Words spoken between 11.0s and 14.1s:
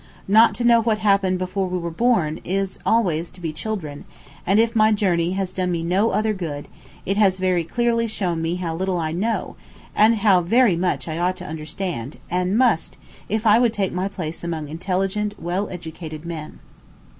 I ought to understand, and must, if I would take my